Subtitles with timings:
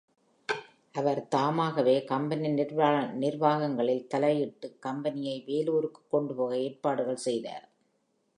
[0.95, 2.49] அவர் தாமாகவே கம்பெனி
[3.19, 7.67] நிர்வாகங்களில் தலையிட்டுக் கம்பெனியை வேலூருக்குக் கொண்டுபோக ஏற்பாடுகள் செய்தார்.